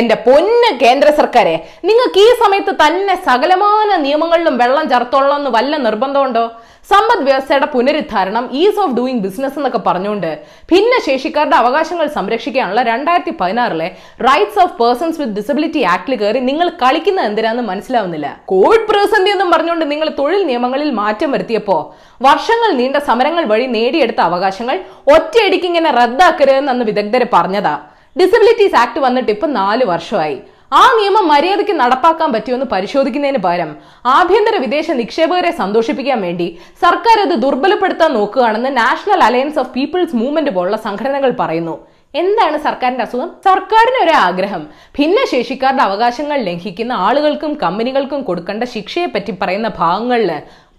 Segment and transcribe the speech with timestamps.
[0.00, 1.54] എന്റെ പൊന്ന് കേന്ദ്ര സർക്കാരെ
[1.88, 6.44] നിങ്ങൾക്ക് ഈ സമയത്ത് തന്നെ സകലമാന നിയമങ്ങളിലും വെള്ളം ചേർത്തോളണം എന്ന് വല്ല നിർബന്ധമുണ്ടോ?
[6.90, 10.30] സമ്പദ് വ്യവസ്ഥയുടെ പുനരുദ്ധാരണം ഈസ് ഓഫ് ഡൂയിങ് ബിസിനസ് എന്നൊക്കെ പറഞ്ഞുകൊണ്ട്
[10.70, 13.88] ഭിന്നശേഷിക്കാരുടെ അവകാശങ്ങൾ സംരക്ഷിക്കാനുള്ള രണ്ടായിരത്തി പതിനാറിലെ
[14.28, 18.28] rights of persons with disability ആക്ടിൽ കയറി നിങ്ങൾ കളിക്കുന്നത് എന്തിനാന്ന് മനസ്സിലാവുന്നില്ല.
[18.52, 21.78] കോവിഡ് പ്രതിസന്ധി എന്നും പറഞ്ഞുകൊണ്ട് നിങ്ങൾ തൊഴിൽ നിയമങ്ങളിൽ മാറ്റം വരുത്തിയപ്പോ
[22.28, 24.78] വർഷങ്ങൾ നീണ്ട സമരങ്ങൾ വഴി നേടിയെടുത്ത അവകാശങ്ങൾ
[25.16, 27.74] ഒറ്റയടിക്ക് ഇങ്ങനെ റദ്ദാക്കരുതെന്ന് വിദഗ്ധര് പറഞ്ഞതാ.
[28.20, 30.38] ഡിസബിലിറ്റീസ് ആക്ട് വന്നിട്ട് ഇപ്പൊ നാല് വർഷമായി.
[30.80, 33.70] ആ നിയമം മര്യാദയ്ക്ക് നടപ്പാക്കാൻ പറ്റുമെന്ന് പരിശോധിക്കുന്നതിന് പകരം
[34.06, 40.76] ആഭ്യന്തര വിദേശ നിക്ഷേപകരെ സന്തോഷിപ്പിക്കാൻ വേണ്ടി സർക്കാർ അത് ദുർബലപ്പെടുത്താൻ നോക്കുകയാണെന്ന് national alliance of people's movement പോലുള്ള
[40.76, 41.74] സംഘടനകൾ പറയുന്നു.
[42.14, 43.28] എന്താണ് സർക്കാരിന്റെ അസുഖം?
[43.44, 44.62] സർക്കാരിന് ഒരു ആഗ്രഹം.
[44.98, 50.32] ഭിന്നശേഷിക്കാരുടെ അവകാശങ്ങൾ ലംഘിക്കുന്ന ആളുകൾക്കും കമ്പനികൾക്കും കൊടുക്കേണ്ട ശിക്ഷയെ പറ്റി പറയുന്ന ഭാഗങ്ങളിൽ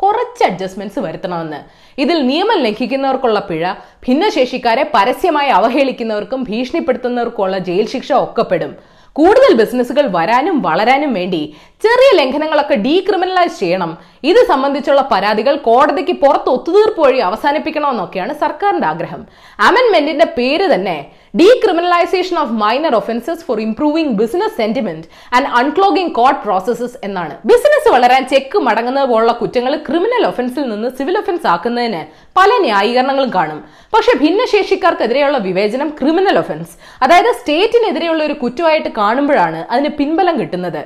[0.03, 1.59] കുറച്ച് അഡ്ജസ്റ്റ്മെന്റ്സ് വരുത്തണമെന്ന്.
[1.98, 3.73] ഇതിൽ നിയമം ലംഘിക്കുന്നവർക്കുള്ള പിഴ
[4.07, 8.73] ഭിന്നശേഷിക്കാരെ പരസ്യമായി അവഹേളിക്കുന്നവർക്കും ഭീഷണിപ്പെടുത്തുന്നവർക്കുള്ള ജയിൽ ശിക്ഷ ഒക്കപ്പെടും.
[9.17, 11.41] കൂടുതൽ ബിസിനസ്സുകൾ വരാനും വളരാനും വേണ്ടി
[11.85, 13.91] ചെറിയ ലംഘനങ്ങളൊക്കെ ഡീക്രിമിനലൈസ് ചെയ്യണം.
[14.23, 19.22] ഇത് സംബന്ധിച്ചുള്ള പരാതികൾ കോടതിക്ക് പുറത്ത് ഒത്തുതീർപ്പ് വഴി അവസാനിപ്പിക്കണമെന്നൊക്കെയാണ് സർക്കാരിന്റെ ആഗ്രഹം.
[19.67, 20.97] അമെന്റ്മെന്റിന്റെ പേര് തന്നെ
[21.39, 27.34] decriminalisation of minor offences for improving business sentiment and unclogging court processes എന്നാണ്.
[27.52, 32.02] ബിസിനസ് വളരാൻ ചെക്ക് മടങ്ങുന്നത് പോലുള്ള കുറ്റങ്ങൾ ക്രിമിനൽ ഒഫൻസിൽ നിന്ന് സിവിൽ ഒഫൻസ് ആക്കുന്നതിന്
[32.40, 33.59] പല ന്യായീകരണങ്ങളും കാണും.
[33.95, 36.75] പക്ഷെ ഭിന്നശേഷിക്കാർക്കെതിരെയുള്ള വിവേചനം ക്രിമിനൽ ഒഫൻസ്
[37.06, 40.81] അതായത് സ്റ്റേറ്റിനെതിരെയുള്ള ഒരു കുറ്റമായിട്ട് കാണുമ്പോഴാണ് അതിന് പിൻബലം കിട്ടുന്നത്.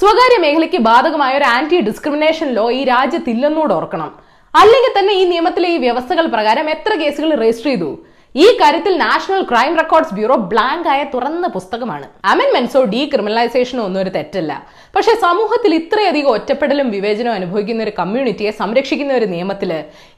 [0.00, 4.10] സ്വകാര്യ മേഖലയ്ക്ക് ബാധകമായ ഒരു ആന്റി ഡിസ്ക്രിമിനേഷൻ ലോ ഈ രാജ്യത്തില്ലെന്നൂടെ ഓർക്കണം.
[4.54, 7.90] അല്ലെങ്കിൽ തന്നെ ഈ നിയമത്തിലെ ഈ വ്യവസ്ഥകൾ പ്രകാരം എത്ര കേസുകൾ രജിസ്റ്റർ ചെയ്തു?
[8.34, 12.06] ഈ കാര്യത്തിൽ national crime records bureau blank ആയ തുറന്ന പുസ്തകമാണ്.
[12.24, 14.52] അമെന്റ്മെന്റ്സോ ഡീക്രിമിനലൈസേഷനോ ഒന്നും ഒരു തെറ്റല്ല.
[14.96, 19.70] പക്ഷേ സമൂഹത്തിൽ ഇത്രയധികം ഒറ്റപ്പെടലും വിവേചനവും അനുഭവിക്കുന്ന ഒരു കമ്മ്യൂണിറ്റിയെ സംരക്ഷിക്കുന്ന ഒരു നിയമത്തിൽ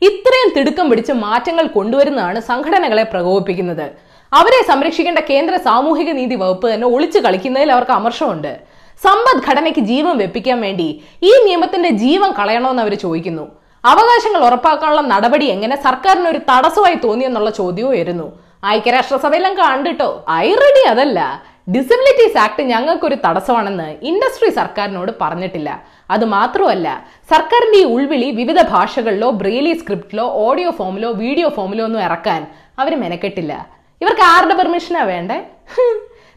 [0.08, 3.86] ഇത്രയും തിടുക്കം പിടിച്ച് മാറ്റങ്ങൾ കൊണ്ടുവരുന്നതാണ് സംഘടനകളെ പ്രകോപിപ്പിക്കുന്നത്.
[4.32, 8.52] അവരെ സംരക്ഷിക്കേണ്ട കേന്ദ്ര സാമൂഹിക നീതി വകുപ്പ് തന്നെ ഒളിച്ചു കളിക്കുന്നതിൽ അവർക്ക് അമർഷമുണ്ട്.
[9.04, 10.88] സമ്പദ്ഘടനയ്ക്ക് ജീവൻ വെപ്പിക്കാൻ വേണ്ടി
[11.22, 13.63] ഈ നിയമത്തിന്റെ ജീവൻ കളയണമെന്ന് അവർ ചോദിക്കുന്നു.
[13.90, 18.28] അവകാശങ്ങൾ ഉറപ്പാക്കാനുള്ള നടപടി എങ്ങനെ സർക്കാരിന് ഒരു തടസ്സമായി തോന്നി തോന്നിയെന്നുള്ള ചോദ്യവും ഉയരുന്നു.
[18.76, 20.08] ഐക്യരാഷ്ട്രസഭയെല്ലാം കണ്ടിട്ടോ?
[20.46, 21.18] ഐറഡി അതല്ല.
[21.74, 25.70] ഡിസബിലിറ്റീസ് ആക്ട് ഞങ്ങൾക്കൊരു തടസ്സമാണെന്ന് ഇൻഡസ്ട്രി സർക്കാരിനോട് പറഞ്ഞിട്ടില്ല.
[26.14, 26.88] അത് മാത്രമല്ല
[27.32, 32.42] സർക്കാരിന്റെ ഈ ഉൾവിളി വിവിധ ഭാഷകളിലോ ബ്രെയിലി സ്ക്രിപ്റ്റിലോ ഓഡിയോ ഫോമിലോ വീഡിയോ ഫോമിലോ ഒന്നും ഇറക്കാൻ
[32.82, 33.54] അവർ മെനക്കെട്ടില്ല.
[34.02, 35.38] ഇവർക്ക് ആരുടെ പെർമിഷനാ വേണ്ടേ.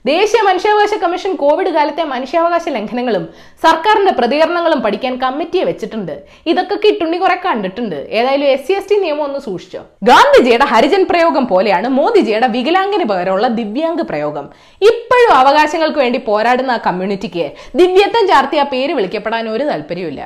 [0.09, 3.23] ദേശീയ മനുഷ്യാവകാശ കമ്മീഷൻ കോവിഡ് കാലത്തെ മനുഷ്യാവകാശ ലംഘനങ്ങളും
[3.65, 6.13] സർക്കാരിന്റെ പ്രതികരണങ്ങളും പഠിക്കാൻ കമ്മിറ്റിയെ വെച്ചിട്ടുണ്ട്.
[6.51, 7.97] ഇതൊക്കെ കിട്ടുണ്ടി കുറെ കണ്ടിട്ടുണ്ട്.
[8.19, 9.81] ഏതായാലും എസ് സി എസ് ടി നിയമം ഒന്ന് സൂക്ഷിച്ചോ?
[10.11, 14.47] ഗാന്ധിജിയുടെ ഹരിജൻ പ്രയോഗം പോലെയാണ് മോദിജിയുടെ വികലാംഗന് പകരമുള്ള ദിവ്യാംഗ് പ്രയോഗം.
[14.91, 17.45] ഇപ്പോഴും അവകാശങ്ങൾക്ക് വേണ്ടി പോരാടുന്ന ആ കമ്മ്യൂണിറ്റിക്ക്
[17.81, 20.23] ദിവ്യത്വം ചാർത്തി ആ പേര് വിളിക്കപ്പെടാൻ ഒരു താല്പര്യമില്ല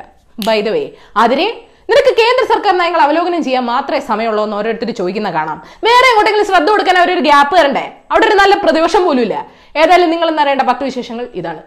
[0.47, 0.85] ബൈ വേ
[1.23, 1.49] അതിനെ
[1.89, 5.57] നിനക്ക് കേന്ദ്ര സർക്കാർ നയങ്ങൾ അവലോകനം ചെയ്യാൻ മാത്രമേ സമയമുള്ളൂ എന്ന് ഓരോരുത്തർ ചോദിക്കുന്ന കാണാം.
[5.87, 9.35] വേറെ എങ്ങോട്ടെങ്കിലും ശ്രദ്ധ കൊടുക്കാൻ അവരൊരു ഗ്യാപ്പ് തരണ്ടേ അവിടെ ഒരു നല്ല പ്രതിപക്ഷം പോലും ഇല്ല
[9.81, 11.61] ഏതായാലും നിങ്ങൾ എന്നറിയേണ്ട പത്ത് വിശേഷങ്ങൾ ഇതാണ്.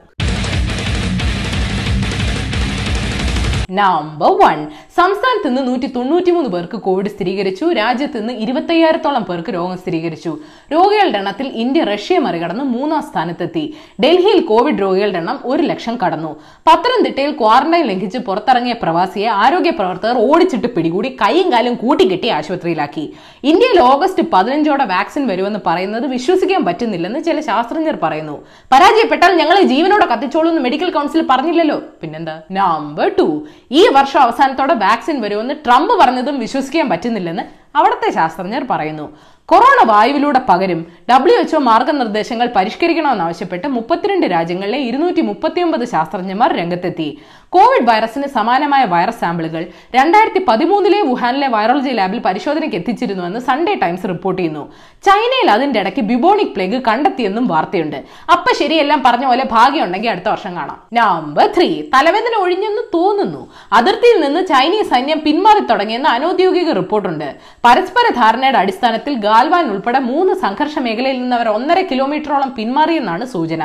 [3.74, 7.64] നമ്പർ വൺ സംസ്ഥാനത്ത് നിന്ന് നൂറ്റി തൊണ്ണൂറ്റി മൂന്ന് പേർക്ക് കോവിഡ് സ്ഥിരീകരിച്ചു.
[7.72, 10.38] രാജ്യത്ത് നിന്ന് ഇരുപത്തയ്യായിരത്തോളം പേർക്ക് രോഗം സ്ഥിരീകരിച്ചു.
[10.72, 13.76] രോഗികളുടെ എണ്ണത്തിൽ ഇന്ത്യ റഷ്യയെ മറികടന്ന് മൂന്നാം സ്ഥാനത്തെത്തി.
[14.04, 16.36] ഡൽഹിയിൽ കോവിഡ് രോഗികളുടെ എണ്ണം ഒരു ലക്ഷം കടന്നു.
[16.66, 23.14] പത്തനംതിട്ടയിൽ ക്വാറന്റൈൻ ലംഘിച്ച് പുറത്തിറങ്ങിയ പ്രവാസിയെ ആരോഗ്യ പ്രവർത്തകർ ഓടിച്ചിട്ട് പിടികൂടി കൈയും കാലും കൂട്ടിക്കെട്ടി ആശുപത്രിയിലാക്കി.
[23.44, 28.46] ഇന്ത്യയിൽ ഓഗസ്റ്റ് പതിനഞ്ചോടെ വാക്സിൻ വരുമെന്ന് പറയുന്നത് വിശ്വസിക്കാൻ പറ്റുന്നില്ലെന്ന് ചില ശാസ്ത്രജ്ഞർ പറയുന്നു.
[28.72, 31.80] പരാജയപ്പെട്ടാൽ ഞങ്ങളെ ജീവനോടെ കത്തിച്ചോളൂ എന്ന് മെഡിക്കൽ കൗൺസിൽ പറഞ്ഞില്ലല്ലോ.
[32.02, 32.40] പിന്നെന്താ?
[32.52, 37.44] നമ്പർ ടു ഈ വർഷം അവസാനത്തോടെ വാക്സിൻ വരുമെന്ന് ട്രംപ് പറഞ്ഞതും വിശ്വസിക്കാൻ പറ്റുന്നില്ലെന്ന്
[37.76, 46.56] അവിടുത്തെ ശാസ്ത്രജ്ഞർ പറയുന്നു കൊറോണ വായുവിലൂടെ പകരും ഡബ്ല്യു എച്ച്ഒ മാർഗനിർദ്ദേശങ്ങൾ പരിഷ്കരിക്കണമെന്നാവശ്യപ്പെട്ട് മുപ്പത്തിരണ്ട് രാജ്യങ്ങളിലെ ഇരുന്നൂറ്റി മുപ്പത്തിയൊമ്പത് ശാസ്ത്രജ്ഞന്മാർ
[46.56, 47.18] രംഗത്തെത്തി.
[47.48, 54.42] കോവിഡ് വൈറസിന് സമാനമായ വൈറസ് സാമ്പിളുകൾ രണ്ടായിരത്തി പതിമൂന്നിലെ വുഹാനിലെ വൈറോളജി ലാബിൽ പരിശോധനയ്ക്ക് എത്തിച്ചിരുന്നുവെന്ന് സൺഡേ ടൈംസ് റിപ്പോർട്ട്
[54.42, 54.72] ചെയ്യുന്നു.
[55.04, 57.96] ചൈനയിൽ അതിന്റെ ഇടയ്ക്ക് ബിബോണിക് പ്ലേഗ് കണ്ടെത്തിയെന്നും വാർത്തയുണ്ട്.
[58.32, 60.78] അപ്പൊ ശരിയെല്ലാം പറഞ്ഞ പോലെ ഭാഗ്യമുണ്ടെങ്കിൽ അടുത്ത വർഷം കാണാം.
[60.92, 63.52] നമ്പർ ത്രീ തലവേദന ഒഴിഞ്ഞെന്ന് തോന്നുന്നു.
[63.72, 67.34] അതിർത്തിയിൽ നിന്ന് ചൈനീസ് സൈന്യം പിന്മാറി തുടങ്ങിയെന്ന് അനൌദ്യോഗിക റിപ്പോർട്ടുണ്ട്.
[67.64, 73.62] പരസ്പര ധാരണയുടെ അടിസ്ഥാനത്തിൽ ഗാൽവാൻ ഉൾപ്പെടെ മൂന്ന് സംഘർഷ മേഖലയിൽ നിന്ന് അവർ ഒന്നര കിലോമീറ്ററോളം പിന്മാറിയെന്നാണ് സൂചന.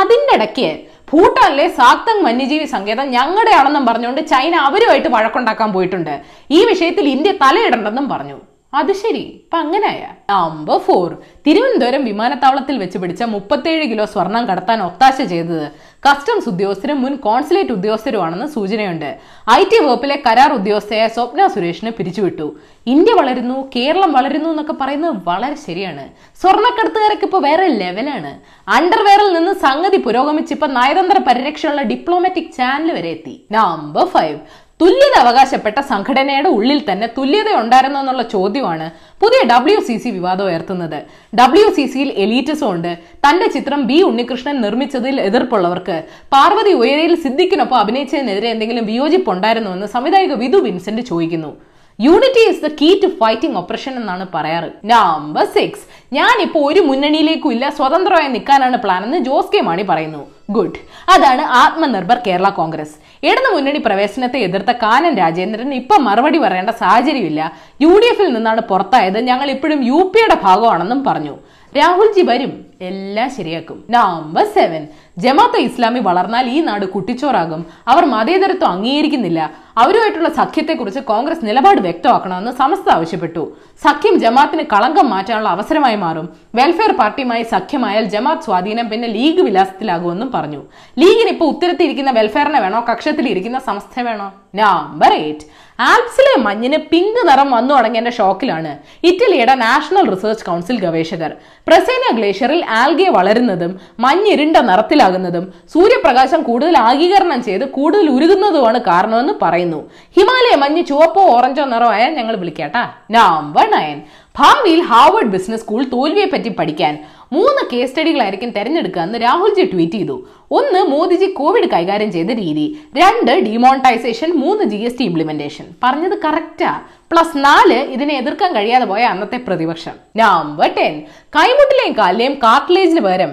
[0.00, 0.68] അതിന്റെ ഇടയ്ക്ക്
[1.10, 6.14] ഭൂട്ടാനിലെ സാക്തങ് വന്യജീവി സങ്കേതം ഞങ്ങളുടെയാണെന്നും പറഞ്ഞുകൊണ്ട് ചൈന അവരുമായിട്ട് വഴക്കുണ്ടാക്കാൻ പോയിട്ടുണ്ട്.
[6.58, 8.38] ഈ വിഷയത്തിൽ ഇന്ത്യ തലയിടണ്ടെന്നും പറഞ്ഞു.
[8.74, 9.18] അത് ശരി.
[9.18, 11.16] ഇപ്പൊ അങ്ങനെയായ നമ്പർ ഫോർ.
[11.46, 15.72] തിരുവനന്തപുരം വിമാനത്താവളത്തിൽ വെച്ച് പിടിച്ച മുപ്പത്തേഴ് കിലോ സ്വർണം കടത്താൻ ഒത്താശ ചെയ്തത്
[16.08, 19.18] കസ്റ്റംസ് ഉദ്യോഗസ്ഥരും മുൻ കോൺസുലേറ്റ് ഉദ്യോഗസ്ഥരുമാണെന്ന് സൂചനയുണ്ട്.
[19.50, 22.56] ഐ ടി വകുപ്പിലെ കരാർ ഉദ്യോഗസ്ഥയായ സ്വപ്ന സുരേഷിനെ പിരിച്ചുവിട്ടു.
[22.86, 26.08] ഇന്ത്യ വളരുന്നു കേരളം വളരുന്നു എന്നൊക്കെ പറയുന്നത് വളരെ ശരിയാണ്.
[26.42, 28.40] സ്വർണക്കടത്തുകാരൊക്കെ ഇപ്പൊ വേറെ ലെവലാണ്.
[28.68, 33.46] അണ്ടർവെയറിൽ നിന്ന് സംഗതി പുരോഗമിച്ച് ഇപ്പൊ നയതന്ത്ര പരിരക്ഷയുള്ള ഡിപ്ലോമാറ്റിക് ചാനൽ വരെ എത്തി.
[33.52, 34.38] Number five.
[34.80, 38.86] തുല്യത അവകാശപ്പെട്ട സംഘടനയുടെ ഉള്ളിൽ തന്നെ തുല്യത ഉണ്ടായിരുന്നോ എന്നുള്ള ചോദ്യമാണ്
[39.22, 40.96] പുതിയ ഡബ്ല്യു സി സി വിവാദം ഉയർത്തുന്നത്.
[41.40, 42.92] ഡബ്ല്യു സി സിയിൽ എലീറ്റസും ഉണ്ട്.
[43.24, 45.96] തന്റെ ചിത്രം ബി ഉണ്ണികൃഷ്ണൻ നിർമ്മിച്ചതിൽ എതിർപ്പുള്ളവർക്ക്.
[46.36, 51.52] പാർവതി ഉയരയിൽ സിദ്ദിഖിനൊപ്പം അഭിനയിച്ചതിനെതിരെ എന്തെങ്കിലും വിയോജിപ്പുണ്ടായിരുന്നോ എന്ന് സംവിധായക വിധു വിൻസെന്റ് ചോദിക്കുന്നു.
[51.98, 54.68] Unity is the key to fighting operation എന്നാണ് പറയാറ്.
[54.92, 55.84] നമ്പർ സിക്സ്
[56.18, 60.22] ഞാൻ ഇപ്പോൾ ഒരു മുന്നണിയിലേക്കും ഇല്ല സ്വതന്ത്രമായി നിൽക്കാനാണ് പ്ലാൻ എന്ന് ജോസ് കെ മാണി പറയുന്നു.
[60.50, 60.78] ഗുഡ്.
[61.10, 62.94] അതാണ് ആത്മനിർഭർ കേരള കോൺഗ്രസ്.
[63.22, 67.52] ഇടതു മുന്നണി പ്രവേശനത്തെ എതിർത്ത കാനൻ രാജേന്ദ്രൻ ഇപ്പൊ മറുപടി പറയേണ്ട സാഹചര്യമില്ല.
[67.80, 69.18] യു ഡി എഫിൽ നിന്നാണ് പുറത്തായത്.
[69.18, 71.36] ഞങ്ങൾ ഇപ്പോഴും യു പിയുടെ ഭാഗമാണെന്നും പറഞ്ഞു.
[71.78, 72.66] രാഹുൽജി വരും.
[72.80, 73.84] എല്ലാം ശരിയാക്കും.
[73.90, 74.88] നമ്പർ സെവൻ
[75.18, 77.66] ജമാഅത്ത് ഇസ്ലാമി വളർന്നാൽ ഈ നാട് കുട്ടിച്ചോറാകും.
[77.88, 79.50] അവർ മതേതരത്വം അംഗീകരിക്കുന്നില്ല.
[79.82, 83.42] അവരുമായിട്ടുള്ള സഖ്യത്തെക്കുറിച്ച് കോൺഗ്രസ് നിലപാട് വ്യക്തമാക്കണമെന്ന് സമസ്ത ആവശ്യപ്പെട്ടു.
[83.84, 86.26] സഖ്യം ജമാത്തിന് കളങ്കം മാറ്റാനുള്ള അവസരമായി മാറും.
[86.54, 90.60] വെൽഫെയർ പാർട്ടിയുമായി സഖ്യമായാൽ ജമാത്ത് സ്വാധീനം പിന്നെ ലീഗ് വിലാസത്തിലാകുമെന്നും പറഞ്ഞു.
[91.02, 92.80] ലീഗിന് ഇപ്പോൾ ഉത്തരത്തിരിക്കുന്ന വെൽഫെയറിനെ വേണോ?
[92.90, 94.28] കക്ഷത്തിലിരിക്കുന്ന സമസ്ത വേണോ?
[94.60, 95.46] നമ്പർ എയ്റ്റ്
[95.88, 98.72] ആൽപ്സിലെ മഞ്ഞിന് പിങ്ക് നിറം വന്നു തുടങ്ങിയതിന്റെ ഷോക്കിലാണ്.
[99.10, 101.30] ഇറ്റലിയുടെ നാഷണൽ റിസർച്ച് കൗൺസിൽ ഗവേഷകർ.
[101.68, 103.72] പ്രസേന ഗ്ലേഷ്യറിൽ ആൽഗെ വളരുന്നതും
[104.04, 105.44] മഞ്ഞിരുണ്ട നിറത്തിലാകുന്നതും
[105.74, 109.69] സൂര്യപ്രകാശം കൂടുതൽ ആഗീകരണം ചെയ്ത് കൂടുതൽ ഉരുകുന്നതുമാണ് കാരണമെന്ന് പറയുന്നു.
[110.16, 112.90] ഹിമാലയ മഞ്ഞ് ചുവപ്പോ ഓറഞ്ചോ നിറോ ആയാൽ ഞങ്ങൾ വിളിക്കാട്ടാ.
[113.10, 114.02] നമ്പർ നയൻ
[114.38, 116.98] ഭാവിയിൽ ഹാർവർഡ് ബിസിനസ് സ്കൂൾ തോൽവിയെ പറ്റി പഠിക്കാൻ
[117.32, 120.28] മൂന്ന് കേസ് സ്റ്റഡികളായിരിക്കും തെരഞ്ഞെടുക്കുക എന്ന് രാഹുൽജി ട്വീറ്റ് ചെയ്തു.
[120.52, 122.80] ഒന്ന് മോദിജി കോവിഡ് കൈകാര്യം ചെയ്ത രീതി.
[122.96, 126.80] രണ്ട് ഡിമോണിറ്റൈസേഷൻ മൂന്ന് ജി എസ് ടി ഇംപ്ലിമെന്റേഷൻ പറഞ്ഞത് കറക്റ്റാ
[127.10, 129.92] പ്ലസ് നാല് ഇതിനെ എതിർക്കാൻ കഴിയാതെ പോയ അന്നത്തെ പ്രതിപക്ഷം.
[130.16, 131.02] നമ്പർ ടെൻ
[131.38, 133.32] കൈമുട്ടിലെയും കാലിലെയും കാർട്ടിലേജിന് പകരം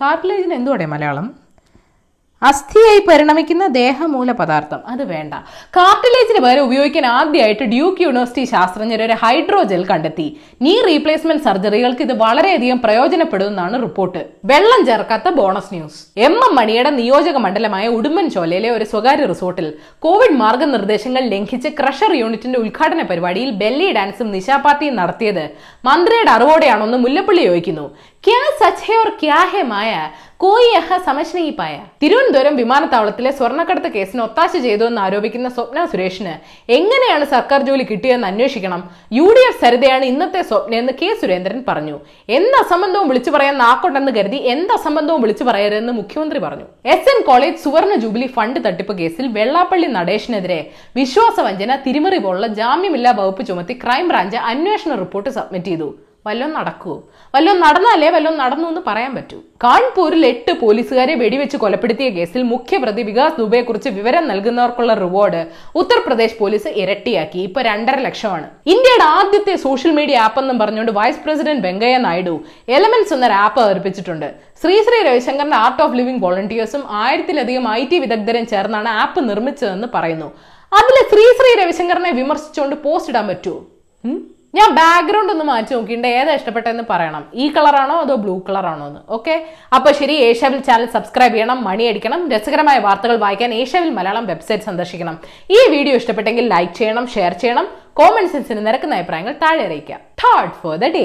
[0.00, 1.43] കാർട്ടിലേജിന് എന്തുവാടേ മലയാളം?
[2.48, 5.34] അസ്ഥിയായി പരിണമിക്കുന്ന ദേഹമൂല പദാർത്ഥം അത് വേണ്ട.
[5.76, 10.26] കാർട്ടിലേജിന് പകരം ഉപയോഗിക്കാൻ ആദ്യമായിട്ട് ഡ്യൂക്ക് യൂണിവേഴ്സിറ്റി ശാസ്ത്രജ്ഞർ ഒരു ഹൈഡ്രോജൽ കണ്ടെത്തി.
[10.64, 14.22] നീ റീപ്ലേസ്മെന്റ് സർജറികൾക്ക് ഇത് വളരെയധികം പ്രയോജനപ്പെടുമെന്നാണ് റിപ്പോർട്ട്.
[14.52, 16.00] വെള്ളം ചേർക്കാത്ത ബോണസ് ന്യൂസ്.
[16.26, 19.68] എം എം മണിയുടെ നിയോജക മണ്ഡലമായ ഉടുമ്പൻചോലയിലെ ഒരു സ്വകാര്യ റിസോർട്ടിൽ
[20.06, 25.44] കോവിഡ് മാർഗനിർദ്ദേശങ്ങൾ ലംഘിച്ച് ക്രഷർ യൂണിറ്റിന്റെ ഉദ്ഘാടന പരിപാടിയിൽ ബെല്ലി ഡാൻസും നിശാപാർട്ടിയും നടത്തിയത്
[25.90, 27.86] മന്ത്രിയുടെ അറിവോടെയാണെന്ന് മുല്ലപ്പള്ളി ചോദിക്കുന്നു.
[28.24, 28.42] ക്യാ
[28.86, 29.40] ഹേ ക്യാ
[29.72, 29.94] മായ?
[30.42, 36.32] കോയി അഹ സമജ് നഹീ പായ തിരുവനന്തപുരം വിമാനത്താവളത്തിലെ സ്വർണക്കടത്ത് കേസിന് ഒത്താശ ചെയ്തു എന്ന് ആരോപിക്കുന്ന സ്വപ്ന സുരേഷിന്
[36.76, 38.80] എങ്ങനെയാണ് സർക്കാർ ജോലി കിട്ടിയെന്ന് അന്വേഷിക്കണം.
[39.18, 41.96] യു ഡി എഫ് സരിതയാണ് ഇന്നത്തെ സ്വപ്നയെന്ന് കെ സുരേന്ദ്രൻ പറഞ്ഞു.
[42.38, 46.66] എന്ത് അസംബന്ധവും വിളിച്ചു പറയാൻ നാക്കൊണ്ടെന്ന് കരുതി എന്ത് അസംബന്ധവും വിളിച്ചു പറയരുതെന്ന് മുഖ്യമന്ത്രി പറഞ്ഞു.
[46.94, 50.60] എസ് എൻ കോളേജ് സുവർണ ജൂബിലി ഫണ്ട് തട്ടിപ്പ് കേസിൽ വെള്ളാപ്പള്ളി നടേശനെതിരെ
[51.00, 55.88] വിശ്വാസവഞ്ചന തിരിമറി പോലുള്ള ജാമ്യമില്ലാ വകുപ്പ് ചുമത്തി ക്രൈംബ്രാഞ്ച് അന്വേഷണ റിപ്പോർട്ട് സബ്മിറ്റ് ചെയ്തു.
[56.26, 56.94] വല്ലതും നടക്കുമോ
[57.34, 59.38] വല്ലതും നടന്നാലേ വല്ലതും നടന്നു എന്ന് പറയാൻ പറ്റൂ.
[59.64, 65.40] കാൺപൂരിൽ എട്ട് പോലീസുകാരെ വെടിവെച്ച് കൊലപ്പെടുത്തിയ കേസിൽ മുഖ്യപ്രതി വികാസ് ദുബെയെ കുറിച്ച് വിവരം നൽകുന്നവർക്കുള്ള റിവാർഡ്
[65.80, 67.40] ഉത്തർപ്രദേശ് പോലീസ് ഇരട്ടിയാക്കി.
[67.48, 68.46] ഇപ്പൊ രണ്ടര ലക്ഷമാണ്.
[68.74, 72.34] ഇന്ത്യയുടെ ആദ്യത്തെ സോഷ്യൽ മീഡിയ ആപ്പ് എന്നും പറഞ്ഞുകൊണ്ട് vice president Venkaiah Naidu
[72.76, 74.28] elements എന്നൊരു ആപ്പ് അവതരിപ്പിച്ചിട്ടുണ്ട്.
[74.62, 80.30] ശ്രീ ശ്രീ രവിശങ്കറിന്റെ ആർട്ട് ഓഫ് ലിവിംഗ് വോളണ്ടിയേഴ്സും ആയിരത്തിലധികം ഐ ടി വിദഗ്ധരും ചേർന്നാണ് ആപ്പ് നിർമ്മിച്ചതെന്ന് പറയുന്നു.
[80.72, 83.60] അതിൽ ശ്രീ ശ്രീ രവിശങ്കറിനെ വിമർശിച്ചുകൊണ്ട് പോസ്റ്റ് ഇടാൻ പറ്റുമോ?
[84.56, 87.22] ഞാൻ ബാക്ക്ഗ്രൗണ്ട് ഒന്ന് മാറ്റി നോക്കിയിട്ട് ഏതാ ഇഷ്ടപ്പെട്ടതെന്ന് പറയണം.
[87.42, 89.00] ഈ കളറാണോ അതോ ബ്ലൂ കളറാണോ എന്ന്.
[89.16, 89.34] ഓക്കെ
[89.76, 95.16] അപ്പൊ ശരി ഏഷ്യാവിൽ ചാനൽ സബ്സ്ക്രൈബ് ചെയ്യണം മണി അടിക്കണം രസകരമായ വാർത്തകൾ വായിക്കാൻ ഏഷ്യാവിൽ മലയാളം വെബ്സൈറ്റ് സന്ദർശിക്കണം.
[95.56, 97.66] ഈ വീഡിയോ ഇഷ്ടപ്പെട്ടെങ്കിൽ ലൈക്ക് ചെയ്യണം ഷെയർ ചെയ്യണം
[97.98, 101.04] കോമൺ സെൻസിന് നിരക്കുന്ന അഭിപ്രായങ്ങൾ താഴെ അറിയിക്കാം third for the day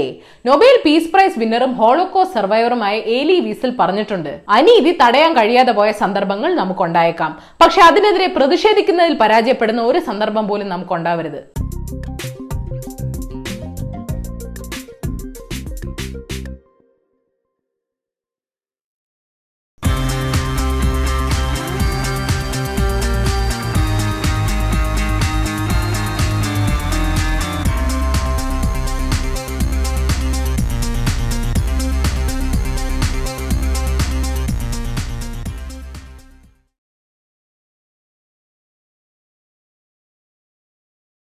[0.49, 4.31] Nobel peace prize വിന്നറും ഹോളോകോ സർവൈവറുമായ ഏലി വീസിൽ പറഞ്ഞിട്ടുണ്ട്.
[4.57, 7.33] അനീതി തടയാൻ കഴിയാതെ പോയ സന്ദർഭങ്ങൾ നമുക്കുണ്ടായേക്കാം.
[7.63, 11.41] പക്ഷെ അതിനെതിരെ പ്രതിഷേധിക്കുന്നതിൽ പരാജയപ്പെടുന്ന ഒരു സന്ദർഭം പോലും നമുക്കുണ്ടാവരുത്.